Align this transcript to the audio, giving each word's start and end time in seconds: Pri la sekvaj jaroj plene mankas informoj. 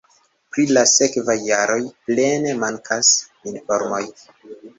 Pri 0.55 0.63
la 0.77 0.83
sekvaj 0.91 1.35
jaroj 1.49 1.77
plene 2.07 2.57
mankas 2.65 3.13
informoj. 3.53 4.03